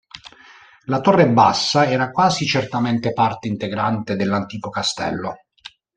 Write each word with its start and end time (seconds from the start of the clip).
La 0.85 0.99
Torre 0.99 1.29
Bassa 1.29 1.87
era 1.87 2.09
quasi 2.09 2.47
certamente 2.47 3.13
parte 3.13 3.47
integrante 3.47 4.15
dell'antico 4.15 4.71
castello. 4.71 5.41